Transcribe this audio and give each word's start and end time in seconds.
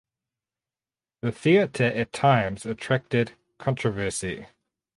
The 1.21 1.31
theater 1.31 1.83
at 1.83 2.11
times 2.11 2.65
attracted 2.65 3.33
controversy. 3.59 4.47